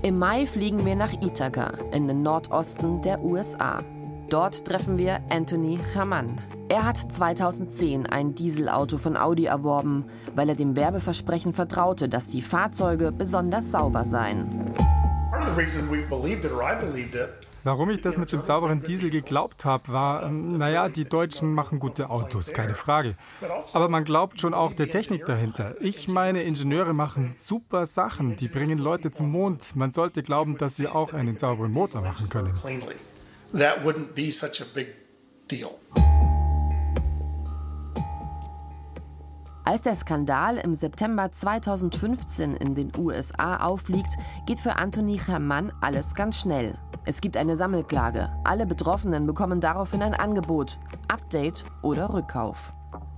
Im 0.01 0.17
Mai 0.17 0.47
fliegen 0.47 0.87
wir 0.87 0.95
nach 0.95 1.13
Ithaca 1.13 1.73
in 1.93 2.07
den 2.07 2.23
Nordosten 2.23 3.03
der 3.03 3.21
USA. 3.25 3.83
Dort 4.29 4.65
treffen 4.65 4.97
wir 4.97 5.21
Anthony 5.29 5.81
Chaman. 5.93 6.39
Er 6.69 6.85
hat 6.85 6.99
2010 6.99 8.07
ein 8.07 8.33
Dieselauto 8.37 8.99
von 8.99 9.17
Audi 9.17 9.47
erworben, 9.47 10.05
weil 10.37 10.51
er 10.51 10.55
dem 10.55 10.77
Werbeversprechen 10.77 11.53
vertraute, 11.53 12.09
dass 12.09 12.31
die 12.31 12.43
Fahrzeuge 12.43 13.11
besonders 13.11 13.73
sauber 13.73 14.05
seien. 14.05 14.73
Warum 17.65 17.91
ich 17.91 18.01
das 18.01 18.17
mit 18.17 18.33
dem 18.33 18.41
sauberen 18.41 18.83
Diesel 18.83 19.11
geglaubt 19.11 19.65
habe, 19.65 19.93
war, 19.93 20.23
ähm, 20.25 20.59
naja, 20.59 20.89
die 20.89 21.05
Deutschen 21.05 21.53
machen 21.53 21.79
gute 21.81 22.11
Autos, 22.11 22.53
keine 22.53 22.75
Frage. 22.75 23.17
Aber 23.75 23.89
man 23.89 24.05
glaubt 24.05 24.41
schon 24.41 24.55
auch 24.55 24.73
der 24.73 24.89
Technik 24.89 25.27
dahinter. 25.27 25.75
Ich 25.81 26.09
meine, 26.09 26.43
Ingenieure 26.43 26.93
machen 26.93 27.31
super 27.33 27.87
Sachen, 27.87 28.37
die 28.37 28.49
bringen 28.49 28.79
Leute 28.79 29.11
zum 29.11 29.31
Mond. 29.31 29.77
Man 29.77 29.93
sollte 29.93 30.23
glauben, 30.23 30.57
dass 30.57 30.77
sie 30.77 30.89
auch 30.89 31.13
einen 31.13 31.37
sauberen 31.37 31.73
Motor 31.73 32.03
machen 32.03 32.29
können. 32.29 32.55
That 33.53 33.83
wouldn't 33.83 34.15
be 34.15 34.31
such 34.31 34.61
a 34.61 34.67
big 34.75 34.89
deal. 35.51 35.71
Als 39.69 39.83
der 39.83 39.95
Skandal 39.97 40.57
im 40.57 40.75
September 40.75 41.31
2015 41.31 42.57
in 42.57 42.75
den 42.75 42.91
USA 42.97 43.59
aufliegt, 43.59 44.17
geht 44.47 44.61
für 44.61 44.77
Anthony 44.77 45.19
Hermann 45.19 45.75
alles 45.83 46.15
ganz 46.15 46.41
schnell. 46.41 46.79
Es 47.05 47.21
gibt 47.21 47.37
eine 47.37 47.55
Sammelklage. 47.55 48.31
Alle 48.45 48.65
Betroffenen 48.65 49.27
bekommen 49.27 49.61
daraufhin 49.61 50.03
ein 50.03 50.15
Angebot, 50.15 50.79
Update 51.09 51.67
oder 51.83 52.15
Rückkauf. 52.15 52.73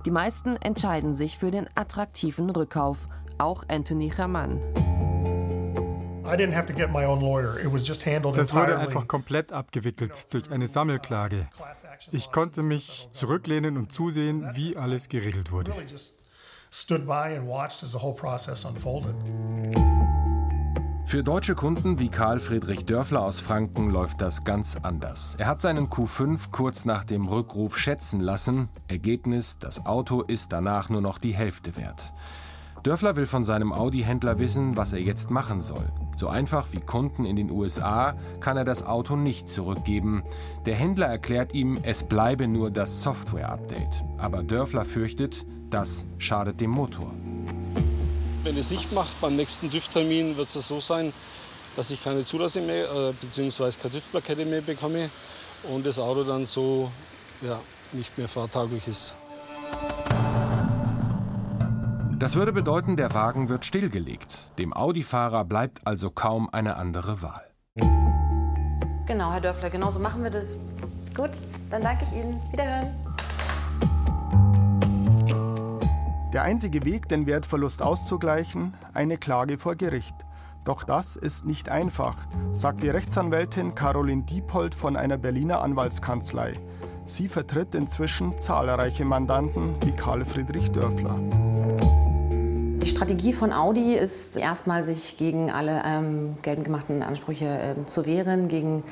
Die 0.05 0.11
meisten 0.11 0.57
entscheiden 0.57 1.15
sich 1.15 1.37
für 1.37 1.51
den 1.51 1.69
attraktiven 1.75 2.49
Rückkauf, 2.49 3.07
auch 3.37 3.63
Anthony 3.69 4.09
Hermann. 4.09 4.59
Das 8.35 8.53
wurde 8.53 8.77
einfach 8.77 9.07
komplett 9.07 9.53
abgewickelt 9.53 10.33
durch 10.33 10.51
eine 10.51 10.67
Sammelklage. 10.67 11.47
Ich 12.11 12.29
konnte 12.33 12.61
mich 12.61 13.07
zurücklehnen 13.13 13.77
und 13.77 13.93
zusehen, 13.93 14.49
wie 14.53 14.75
alles 14.75 15.07
geregelt 15.07 15.53
wurde 15.53 15.71
stood 16.73 17.05
by 17.05 17.35
and 17.35 17.47
watched 17.47 17.83
as 17.83 17.91
the 17.91 17.99
whole 17.99 18.15
process 18.15 18.65
unfolded. 18.65 19.15
Für 21.03 21.23
deutsche 21.23 21.55
Kunden 21.55 21.99
wie 21.99 22.07
Karl 22.07 22.39
Friedrich 22.39 22.85
Dörfler 22.85 23.21
aus 23.21 23.41
Franken 23.41 23.89
läuft 23.89 24.21
das 24.21 24.45
ganz 24.45 24.77
anders. 24.81 25.35
Er 25.37 25.47
hat 25.47 25.59
seinen 25.59 25.87
Q5 25.89 26.51
kurz 26.51 26.85
nach 26.85 27.03
dem 27.03 27.27
Rückruf 27.27 27.77
schätzen 27.77 28.21
lassen. 28.21 28.69
Ergebnis, 28.87 29.57
das 29.59 29.85
Auto 29.85 30.21
ist 30.21 30.53
danach 30.53 30.87
nur 30.87 31.01
noch 31.01 31.17
die 31.17 31.33
Hälfte 31.33 31.75
wert. 31.75 32.13
Dörfler 32.83 33.17
will 33.17 33.25
von 33.25 33.43
seinem 33.43 33.73
Audi-Händler 33.73 34.39
wissen, 34.39 34.77
was 34.77 34.93
er 34.93 35.01
jetzt 35.01 35.29
machen 35.29 35.59
soll. 35.59 35.91
So 36.15 36.29
einfach 36.29 36.67
wie 36.71 36.79
Kunden 36.79 37.25
in 37.25 37.35
den 37.35 37.51
USA 37.51 38.15
kann 38.39 38.55
er 38.55 38.65
das 38.65 38.85
Auto 38.85 39.17
nicht 39.17 39.49
zurückgeben. 39.49 40.23
Der 40.65 40.75
Händler 40.75 41.07
erklärt 41.07 41.53
ihm, 41.53 41.77
es 41.83 42.03
bleibe 42.03 42.47
nur 42.47 42.71
das 42.71 43.01
Software-Update. 43.01 44.03
Aber 44.17 44.43
Dörfler 44.43 44.85
fürchtet, 44.85 45.45
das 45.73 46.05
schadet 46.17 46.61
dem 46.61 46.69
Motor. 46.69 47.11
Wenn 48.43 48.57
es 48.57 48.69
nicht 48.69 48.91
macht, 48.91 49.19
beim 49.21 49.35
nächsten 49.35 49.69
TÜV-Termin 49.69 50.37
wird 50.37 50.47
es 50.47 50.67
so 50.67 50.79
sein, 50.79 51.13
dass 51.75 51.91
ich 51.91 52.03
keine 52.03 52.23
Zulassung 52.23 52.65
mehr 52.65 52.85
äh, 52.91 53.13
bzw. 53.13 53.71
keine 53.81 53.93
TÜV-Plakette 53.93 54.45
mehr 54.45 54.61
bekomme 54.61 55.09
und 55.71 55.85
das 55.85 55.99
Auto 55.99 56.23
dann 56.23 56.45
so 56.45 56.91
ja, 57.41 57.59
nicht 57.93 58.17
mehr 58.17 58.27
fahrtauglich 58.27 58.87
ist. 58.87 59.15
Das 62.17 62.35
würde 62.35 62.53
bedeuten, 62.53 62.97
der 62.97 63.13
Wagen 63.15 63.49
wird 63.49 63.65
stillgelegt. 63.65 64.57
Dem 64.59 64.73
Audi-Fahrer 64.73 65.43
bleibt 65.43 65.81
also 65.85 66.11
kaum 66.11 66.49
eine 66.51 66.75
andere 66.75 67.23
Wahl. 67.23 67.47
Genau, 69.07 69.31
Herr 69.31 69.41
Dörfler, 69.41 69.71
genau 69.71 69.89
so 69.89 69.99
machen 69.99 70.21
wir 70.21 70.29
das. 70.29 70.59
Gut, 71.15 71.31
dann 71.69 71.81
danke 71.81 72.05
ich 72.05 72.17
Ihnen. 72.17 72.39
Wiederhören. 72.51 73.00
Der 76.33 76.43
einzige 76.43 76.85
Weg, 76.85 77.09
den 77.09 77.27
Wertverlust 77.27 77.81
auszugleichen, 77.81 78.73
eine 78.93 79.17
Klage 79.17 79.57
vor 79.57 79.75
Gericht. 79.75 80.15
Doch 80.63 80.83
das 80.83 81.17
ist 81.17 81.45
nicht 81.45 81.67
einfach, 81.67 82.15
sagt 82.53 82.83
die 82.83 82.89
Rechtsanwältin 82.89 83.75
Caroline 83.75 84.23
Diepold 84.23 84.73
von 84.73 84.95
einer 84.95 85.17
Berliner 85.17 85.61
Anwaltskanzlei. 85.61 86.53
Sie 87.03 87.27
vertritt 87.27 87.75
inzwischen 87.75 88.37
zahlreiche 88.37 89.03
Mandanten 89.03 89.75
wie 89.83 89.91
Karl 89.91 90.23
Friedrich 90.23 90.71
Dörfler. 90.71 91.19
Die 92.81 92.87
Strategie 92.87 93.33
von 93.33 93.51
Audi 93.51 93.95
ist 93.95 94.37
erstmal, 94.37 94.83
sich 94.83 95.17
gegen 95.17 95.51
alle 95.51 95.83
ähm, 95.85 96.37
geltend 96.43 96.65
gemachten 96.65 97.03
Ansprüche 97.03 97.45
äh, 97.45 97.87
zu 97.87 98.05
wehren, 98.05 98.47
gegen 98.47 98.83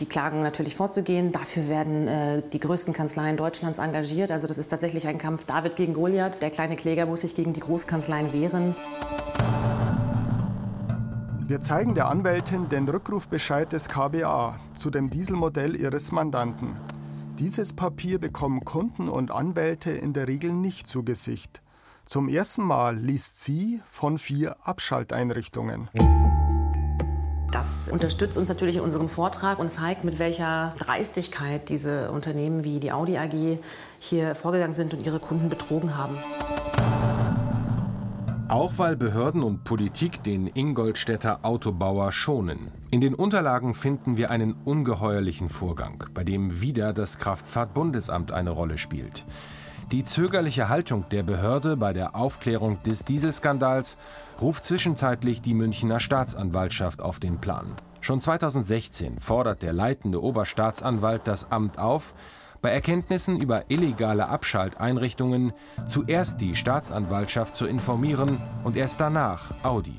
die 0.00 0.06
Klagen 0.06 0.42
natürlich 0.42 0.74
vorzugehen. 0.74 1.32
Dafür 1.32 1.68
werden 1.68 2.08
äh, 2.08 2.42
die 2.52 2.60
größten 2.60 2.94
Kanzleien 2.94 3.36
Deutschlands 3.36 3.78
engagiert. 3.78 4.30
Also 4.30 4.46
das 4.46 4.58
ist 4.58 4.68
tatsächlich 4.68 5.06
ein 5.06 5.18
Kampf 5.18 5.44
David 5.44 5.76
gegen 5.76 5.94
Goliath. 5.94 6.40
Der 6.42 6.50
kleine 6.50 6.76
Kläger 6.76 7.06
muss 7.06 7.20
sich 7.22 7.34
gegen 7.34 7.52
die 7.52 7.60
Großkanzleien 7.60 8.32
wehren. 8.32 8.74
Wir 11.46 11.60
zeigen 11.60 11.94
der 11.94 12.08
Anwältin 12.08 12.68
den 12.68 12.88
Rückrufbescheid 12.88 13.72
des 13.72 13.88
KBA 13.88 14.58
zu 14.74 14.90
dem 14.90 15.10
Dieselmodell 15.10 15.76
ihres 15.76 16.10
Mandanten. 16.10 16.76
Dieses 17.38 17.74
Papier 17.74 18.18
bekommen 18.18 18.64
Kunden 18.64 19.08
und 19.08 19.30
Anwälte 19.30 19.90
in 19.90 20.12
der 20.12 20.28
Regel 20.28 20.52
nicht 20.52 20.86
zu 20.86 21.02
Gesicht. 21.02 21.62
Zum 22.04 22.28
ersten 22.28 22.62
Mal 22.62 22.96
liest 22.96 23.42
sie 23.42 23.80
von 23.88 24.18
vier 24.18 24.56
Abschalteinrichtungen. 24.66 25.88
Das 27.52 27.90
unterstützt 27.90 28.38
uns 28.38 28.48
natürlich 28.48 28.76
in 28.76 28.82
unserem 28.82 29.10
Vortrag 29.10 29.58
und 29.58 29.68
zeigt, 29.68 30.04
mit 30.04 30.18
welcher 30.18 30.72
Dreistigkeit 30.78 31.68
diese 31.68 32.10
Unternehmen 32.10 32.64
wie 32.64 32.80
die 32.80 32.92
Audi 32.92 33.18
AG 33.18 33.58
hier 33.98 34.34
vorgegangen 34.34 34.74
sind 34.74 34.94
und 34.94 35.04
ihre 35.04 35.20
Kunden 35.20 35.50
betrogen 35.50 35.98
haben. 35.98 36.16
Auch 38.48 38.72
weil 38.78 38.96
Behörden 38.96 39.42
und 39.42 39.64
Politik 39.64 40.22
den 40.22 40.46
Ingolstädter 40.46 41.40
Autobauer 41.42 42.10
schonen. 42.10 42.70
In 42.90 43.02
den 43.02 43.14
Unterlagen 43.14 43.74
finden 43.74 44.16
wir 44.16 44.30
einen 44.30 44.54
ungeheuerlichen 44.64 45.50
Vorgang, 45.50 46.04
bei 46.14 46.24
dem 46.24 46.62
wieder 46.62 46.94
das 46.94 47.18
Kraftfahrtbundesamt 47.18 48.32
eine 48.32 48.50
Rolle 48.50 48.78
spielt. 48.78 49.26
Die 49.90 50.04
zögerliche 50.04 50.70
Haltung 50.70 51.04
der 51.10 51.22
Behörde 51.22 51.76
bei 51.76 51.92
der 51.92 52.16
Aufklärung 52.16 52.82
des 52.82 53.04
Dieselskandals 53.04 53.98
ruft 54.40 54.64
zwischenzeitlich 54.64 55.42
die 55.42 55.54
Münchner 55.54 56.00
Staatsanwaltschaft 56.00 57.00
auf 57.00 57.20
den 57.20 57.40
Plan. 57.40 57.76
Schon 58.00 58.20
2016 58.20 59.20
fordert 59.20 59.62
der 59.62 59.72
leitende 59.72 60.22
Oberstaatsanwalt 60.22 61.26
das 61.26 61.52
Amt 61.52 61.78
auf, 61.78 62.14
bei 62.60 62.70
Erkenntnissen 62.70 63.40
über 63.40 63.70
illegale 63.70 64.28
Abschalteinrichtungen 64.28 65.52
zuerst 65.84 66.40
die 66.40 66.54
Staatsanwaltschaft 66.54 67.56
zu 67.56 67.66
informieren 67.66 68.40
und 68.64 68.76
erst 68.76 69.00
danach 69.00 69.52
Audi. 69.64 69.96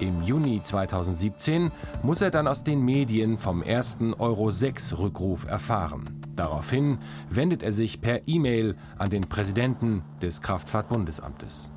Im 0.00 0.22
Juni 0.22 0.60
2017 0.62 1.72
muss 2.02 2.20
er 2.20 2.30
dann 2.30 2.46
aus 2.46 2.62
den 2.62 2.84
Medien 2.84 3.36
vom 3.36 3.62
ersten 3.62 4.14
Euro 4.14 4.50
6 4.50 4.98
Rückruf 4.98 5.44
erfahren. 5.44 6.20
Daraufhin 6.36 6.98
wendet 7.30 7.64
er 7.64 7.72
sich 7.72 8.00
per 8.00 8.28
E-Mail 8.28 8.76
an 8.96 9.10
den 9.10 9.28
Präsidenten 9.28 10.04
des 10.22 10.40
Kraftfahrtbundesamtes. 10.40 11.72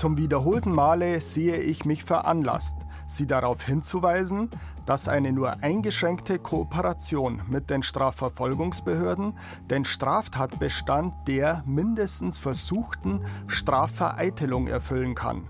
Zum 0.00 0.16
wiederholten 0.16 0.72
Male 0.72 1.20
sehe 1.20 1.58
ich 1.58 1.84
mich 1.84 2.04
veranlasst, 2.04 2.86
Sie 3.06 3.26
darauf 3.26 3.62
hinzuweisen, 3.62 4.48
dass 4.86 5.08
eine 5.08 5.30
nur 5.30 5.62
eingeschränkte 5.62 6.38
Kooperation 6.38 7.42
mit 7.50 7.68
den 7.68 7.82
Strafverfolgungsbehörden 7.82 9.36
den 9.68 9.84
Straftatbestand 9.84 11.12
der 11.28 11.62
mindestens 11.66 12.38
versuchten 12.38 13.26
Strafvereitelung 13.46 14.68
erfüllen 14.68 15.14
kann. 15.14 15.46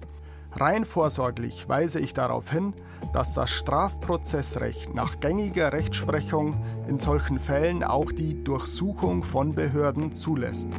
Rein 0.50 0.84
vorsorglich 0.84 1.68
weise 1.68 2.00
ich 2.00 2.12
darauf 2.12 2.50
hin, 2.50 2.74
dass 3.12 3.34
das 3.34 3.50
Strafprozessrecht 3.50 4.92
nach 4.96 5.20
gängiger 5.20 5.72
Rechtsprechung 5.72 6.60
in 6.88 6.98
solchen 6.98 7.38
Fällen 7.38 7.84
auch 7.84 8.10
die 8.10 8.42
Durchsuchung 8.42 9.22
von 9.22 9.54
Behörden 9.54 10.12
zulässt. 10.12 10.70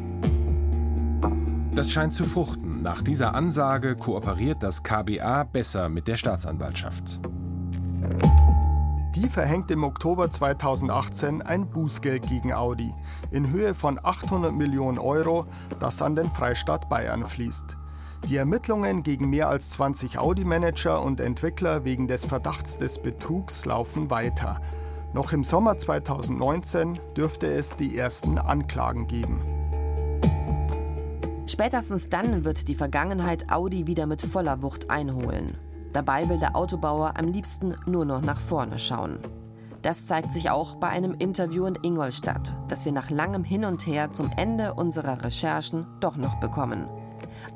Das 1.73 1.89
scheint 1.89 2.13
zu 2.13 2.25
fruchten. 2.25 2.81
Nach 2.81 3.01
dieser 3.01 3.33
Ansage 3.33 3.95
kooperiert 3.95 4.61
das 4.61 4.83
KBA 4.83 5.43
besser 5.45 5.87
mit 5.87 6.07
der 6.07 6.17
Staatsanwaltschaft. 6.17 7.21
Die 9.15 9.29
verhängt 9.29 9.71
im 9.71 9.83
Oktober 9.83 10.29
2018 10.29 11.41
ein 11.41 11.69
Bußgeld 11.69 12.27
gegen 12.27 12.53
Audi 12.53 12.93
in 13.31 13.51
Höhe 13.51 13.73
von 13.73 13.99
800 14.01 14.53
Millionen 14.53 14.97
Euro, 14.97 15.45
das 15.79 16.01
an 16.01 16.15
den 16.15 16.29
Freistaat 16.29 16.89
Bayern 16.89 17.25
fließt. 17.25 17.77
Die 18.27 18.35
Ermittlungen 18.35 19.03
gegen 19.03 19.29
mehr 19.29 19.49
als 19.49 19.71
20 19.71 20.19
Audi-Manager 20.19 21.01
und 21.01 21.19
Entwickler 21.19 21.85
wegen 21.85 22.07
des 22.07 22.25
Verdachts 22.25 22.77
des 22.77 23.01
Betrugs 23.01 23.65
laufen 23.65 24.09
weiter. 24.09 24.61
Noch 25.13 25.33
im 25.33 25.43
Sommer 25.43 25.77
2019 25.77 26.99
dürfte 27.17 27.47
es 27.47 27.75
die 27.75 27.97
ersten 27.97 28.37
Anklagen 28.37 29.07
geben. 29.07 29.41
Spätestens 31.51 32.07
dann 32.07 32.45
wird 32.45 32.69
die 32.69 32.75
Vergangenheit 32.75 33.51
Audi 33.51 33.85
wieder 33.85 34.05
mit 34.05 34.21
voller 34.21 34.61
Wucht 34.61 34.89
einholen. 34.89 35.57
Dabei 35.91 36.29
will 36.29 36.39
der 36.39 36.55
Autobauer 36.55 37.15
am 37.17 37.27
liebsten 37.27 37.75
nur 37.85 38.05
noch 38.05 38.21
nach 38.21 38.39
vorne 38.39 38.79
schauen. 38.79 39.19
Das 39.81 40.05
zeigt 40.05 40.31
sich 40.31 40.49
auch 40.49 40.75
bei 40.75 40.87
einem 40.87 41.13
Interview 41.13 41.65
in 41.65 41.77
Ingolstadt, 41.83 42.55
das 42.69 42.85
wir 42.85 42.93
nach 42.93 43.09
langem 43.09 43.43
Hin 43.43 43.65
und 43.65 43.85
Her 43.85 44.13
zum 44.13 44.31
Ende 44.37 44.75
unserer 44.75 45.25
Recherchen 45.25 45.85
doch 45.99 46.15
noch 46.15 46.39
bekommen 46.39 46.87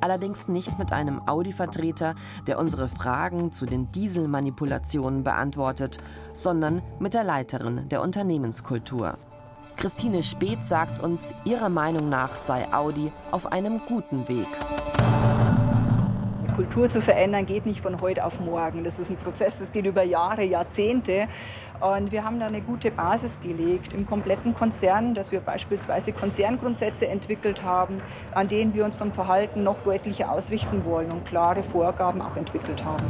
allerdings 0.02 0.48
nicht 0.48 0.80
mit 0.80 0.94
einem 0.94 1.22
Audi-Vertreter, 1.28 2.16
der 2.48 2.60
unsere 2.60 2.88
Fragen 2.88 3.52
zu 3.52 3.66
den 3.66 3.92
Dieselmanipulationen 3.92 5.24
beantwortet, 5.24 6.00
sondern 6.34 6.82
mit 7.00 7.14
der 7.14 7.24
Leiterin 7.24 7.88
der 7.90 8.02
Unternehmenskultur. 8.02 9.18
Christine 9.76 10.24
Speth 10.24 10.66
sagt 10.66 11.00
uns, 11.00 11.34
ihrer 11.44 11.70
Meinung 11.70 12.10
nach 12.10 12.36
sei 12.36 12.72
Audi 12.74 13.12
auf 13.32 13.52
einem 13.52 13.82
guten 13.88 14.28
Weg. 14.28 14.48
Kultur 16.56 16.88
zu 16.88 17.02
verändern 17.02 17.46
geht 17.46 17.66
nicht 17.66 17.82
von 17.82 18.00
heute 18.00 18.24
auf 18.24 18.40
morgen. 18.40 18.86
Das 18.86 18.98
ist 18.98 19.10
ein 19.10 19.18
Prozess, 19.18 19.60
das 19.60 19.74
geht 19.74 19.86
über 19.86 20.04
Jahre, 20.04 20.44
Jahrzehnte. 20.44 21.28
Und 21.82 22.14
wir 22.14 22.24
haben 22.24 22.40
da 22.40 22.48
eine 22.48 22.62
gute 22.62 22.92
Basis 22.92 23.42
gelegt 23.42 23.94
im 23.94 24.06
kompletten 24.06 24.54
Konzern, 24.54 25.14
dass 25.14 25.34
wir 25.34 25.42
beispielsweise 25.42 26.14
Konzerngrundsätze 26.14 27.10
entwickelt 27.10 27.64
haben, 27.64 28.02
an 28.34 28.48
denen 28.48 28.74
wir 28.74 28.86
uns 28.86 28.96
vom 28.96 29.12
Verhalten 29.12 29.64
noch 29.64 29.82
deutlicher 29.84 30.32
ausrichten 30.32 30.86
wollen 30.86 31.12
und 31.12 31.26
klare 31.26 31.62
Vorgaben 31.62 32.22
auch 32.22 32.38
entwickelt 32.38 32.86
haben. 32.86 33.06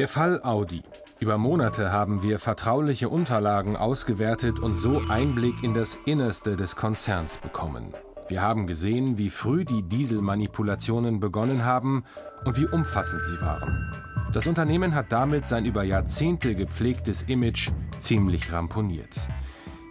Der 0.00 0.08
Fall 0.08 0.40
Audi. 0.44 0.82
Über 1.18 1.36
Monate 1.36 1.92
haben 1.92 2.22
wir 2.22 2.38
vertrauliche 2.38 3.10
Unterlagen 3.10 3.76
ausgewertet 3.76 4.58
und 4.58 4.74
so 4.74 5.02
Einblick 5.10 5.62
in 5.62 5.74
das 5.74 5.98
Innerste 6.06 6.56
des 6.56 6.74
Konzerns 6.74 7.36
bekommen. 7.36 7.92
Wir 8.26 8.40
haben 8.40 8.66
gesehen, 8.66 9.18
wie 9.18 9.28
früh 9.28 9.66
die 9.66 9.82
Dieselmanipulationen 9.82 11.20
begonnen 11.20 11.66
haben 11.66 12.04
und 12.46 12.58
wie 12.58 12.66
umfassend 12.66 13.22
sie 13.26 13.42
waren. 13.42 13.92
Das 14.32 14.46
Unternehmen 14.46 14.94
hat 14.94 15.12
damit 15.12 15.46
sein 15.46 15.66
über 15.66 15.82
Jahrzehnte 15.82 16.54
gepflegtes 16.54 17.24
Image 17.24 17.70
ziemlich 17.98 18.54
ramponiert. 18.54 19.28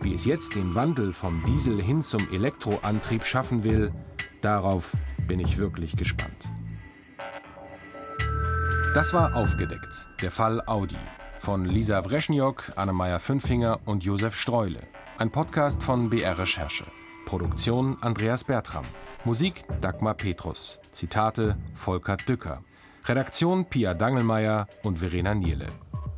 Wie 0.01 0.15
es 0.15 0.25
jetzt 0.25 0.55
den 0.55 0.73
Wandel 0.73 1.13
vom 1.13 1.43
Diesel 1.43 1.79
hin 1.79 2.01
zum 2.01 2.27
Elektroantrieb 2.31 3.25
schaffen 3.25 3.63
will, 3.63 3.91
darauf 4.41 4.97
bin 5.27 5.39
ich 5.39 5.59
wirklich 5.59 5.95
gespannt. 5.95 6.49
Das 8.95 9.13
war 9.13 9.35
aufgedeckt, 9.35 10.09
der 10.19 10.31
Fall 10.31 10.63
Audi 10.65 10.97
von 11.37 11.63
Lisa 11.63 12.03
Wreschniok, 12.03 12.71
Annemeier 12.75 13.19
Fünfinger 13.19 13.79
und 13.85 14.03
Josef 14.03 14.35
Streule. 14.35 14.79
Ein 15.19 15.29
Podcast 15.29 15.83
von 15.83 16.09
BR 16.09 16.39
Recherche. 16.39 16.85
Produktion 17.27 17.97
Andreas 18.01 18.43
Bertram. 18.43 18.85
Musik 19.25 19.63
Dagmar 19.79 20.15
Petrus. 20.15 20.79
Zitate 20.91 21.55
Volker 21.75 22.17
Dücker. 22.17 22.63
Redaktion 23.05 23.65
Pia 23.65 23.93
Dangelmeier 23.93 24.67
und 24.81 24.97
Verena 24.97 25.35
Nierle. 25.35 25.67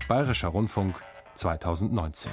Bayerischer 0.08 0.48
Rundfunk 0.48 0.96
2019. 1.36 2.32